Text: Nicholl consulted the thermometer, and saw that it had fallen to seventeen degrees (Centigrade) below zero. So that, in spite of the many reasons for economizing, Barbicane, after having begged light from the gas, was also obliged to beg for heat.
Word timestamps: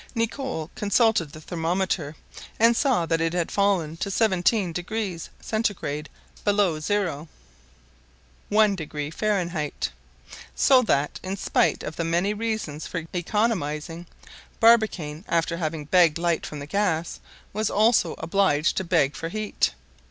Nicholl 0.15 0.71
consulted 0.73 1.31
the 1.31 1.41
thermometer, 1.41 2.15
and 2.59 2.75
saw 2.75 3.05
that 3.05 3.21
it 3.21 3.33
had 3.33 3.51
fallen 3.51 3.95
to 3.97 4.09
seventeen 4.09 4.73
degrees 4.73 5.29
(Centigrade) 5.39 6.09
below 6.43 6.79
zero. 6.79 7.27
So 8.51 8.65
that, 10.81 11.19
in 11.21 11.37
spite 11.37 11.83
of 11.83 11.97
the 11.97 12.03
many 12.03 12.33
reasons 12.33 12.87
for 12.87 13.05
economizing, 13.13 14.07
Barbicane, 14.59 15.23
after 15.27 15.57
having 15.57 15.85
begged 15.85 16.17
light 16.17 16.47
from 16.47 16.57
the 16.57 16.65
gas, 16.65 17.19
was 17.53 17.69
also 17.69 18.15
obliged 18.17 18.77
to 18.77 18.83
beg 18.83 19.15
for 19.15 19.29
heat. 19.29 19.73